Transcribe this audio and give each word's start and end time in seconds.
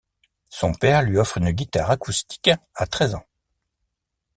Son 0.49 0.73
père 0.73 1.03
lui 1.03 1.19
offre 1.19 1.37
une 1.37 1.51
guitare 1.51 1.91
acoustique 1.91 2.49
à 2.73 2.87
treize 2.87 3.13
ans. 3.13 3.25